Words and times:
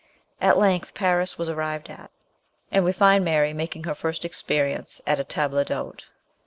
At 0.41 0.57
length 0.57 0.95
Paris 0.95 1.37
was 1.37 1.47
arrived 1.47 1.87
at, 1.87 2.09
and 2.71 2.83
we 2.83 2.91
find 2.91 3.23
Mary 3.23 3.53
making 3.53 3.83
her 3.83 3.93
first 3.93 4.25
experience 4.25 4.99
at 5.05 5.19
a 5.19 5.23
table 5.23 5.63
d'hote. 5.63 6.07